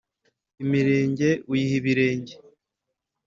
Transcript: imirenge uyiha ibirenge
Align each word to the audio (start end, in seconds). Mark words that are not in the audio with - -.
imirenge 0.63 1.29
uyiha 1.51 1.75
ibirenge 1.81 2.33